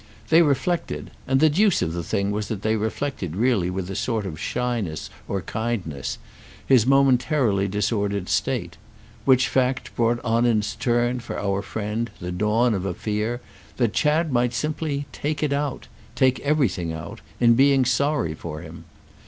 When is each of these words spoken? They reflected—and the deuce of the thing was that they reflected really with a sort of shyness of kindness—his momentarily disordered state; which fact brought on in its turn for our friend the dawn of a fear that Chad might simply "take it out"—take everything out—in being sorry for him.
They 0.29 0.41
reflected—and 0.41 1.39
the 1.39 1.47
deuce 1.51 1.83
of 1.83 1.93
the 1.93 2.01
thing 2.01 2.31
was 2.31 2.47
that 2.47 2.63
they 2.63 2.75
reflected 2.75 3.35
really 3.35 3.69
with 3.69 3.87
a 3.91 3.95
sort 3.95 4.25
of 4.25 4.39
shyness 4.39 5.11
of 5.29 5.45
kindness—his 5.45 6.87
momentarily 6.87 7.67
disordered 7.67 8.27
state; 8.27 8.77
which 9.25 9.47
fact 9.47 9.95
brought 9.95 10.19
on 10.25 10.47
in 10.47 10.57
its 10.57 10.73
turn 10.75 11.19
for 11.19 11.37
our 11.39 11.61
friend 11.61 12.09
the 12.19 12.31
dawn 12.31 12.73
of 12.73 12.83
a 12.83 12.95
fear 12.95 13.41
that 13.77 13.93
Chad 13.93 14.31
might 14.33 14.55
simply 14.55 15.05
"take 15.11 15.43
it 15.43 15.53
out"—take 15.53 16.39
everything 16.39 16.91
out—in 16.91 17.53
being 17.53 17.85
sorry 17.85 18.33
for 18.33 18.61
him. 18.61 18.85